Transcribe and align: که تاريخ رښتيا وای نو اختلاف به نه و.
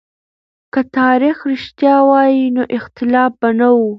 که 0.73 0.81
تاريخ 0.97 1.37
رښتيا 1.53 1.97
وای 2.09 2.37
نو 2.55 2.63
اختلاف 2.77 3.31
به 3.41 3.49
نه 3.59 3.67
و. 3.73 3.79